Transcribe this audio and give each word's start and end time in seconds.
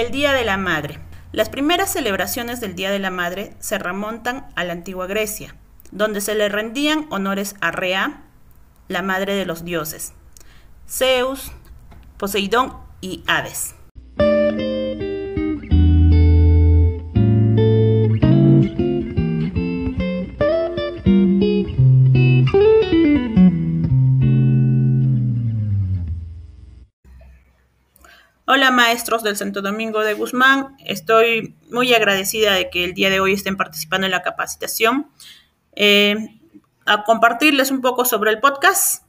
El 0.00 0.10
Día 0.12 0.32
de 0.32 0.46
la 0.46 0.56
Madre. 0.56 0.98
Las 1.30 1.50
primeras 1.50 1.92
celebraciones 1.92 2.58
del 2.62 2.74
Día 2.74 2.90
de 2.90 2.98
la 2.98 3.10
Madre 3.10 3.52
se 3.58 3.76
remontan 3.78 4.46
a 4.56 4.64
la 4.64 4.72
antigua 4.72 5.06
Grecia, 5.06 5.54
donde 5.90 6.22
se 6.22 6.34
le 6.34 6.48
rendían 6.48 7.06
honores 7.10 7.54
a 7.60 7.70
Rea, 7.70 8.22
la 8.88 9.02
madre 9.02 9.34
de 9.34 9.44
los 9.44 9.62
dioses, 9.62 10.14
Zeus, 10.88 11.52
Poseidón 12.16 12.78
y 13.02 13.24
Hades. 13.26 13.74
Hola 28.52 28.72
maestros 28.72 29.22
del 29.22 29.36
Santo 29.36 29.62
Domingo 29.62 30.00
de 30.00 30.14
Guzmán, 30.14 30.74
estoy 30.84 31.54
muy 31.70 31.94
agradecida 31.94 32.52
de 32.52 32.68
que 32.68 32.82
el 32.82 32.94
día 32.94 33.08
de 33.08 33.20
hoy 33.20 33.34
estén 33.34 33.56
participando 33.56 34.06
en 34.06 34.10
la 34.10 34.22
capacitación. 34.22 35.08
Eh, 35.76 36.16
a 36.84 37.04
compartirles 37.04 37.70
un 37.70 37.80
poco 37.80 38.04
sobre 38.04 38.32
el 38.32 38.40
podcast. 38.40 39.04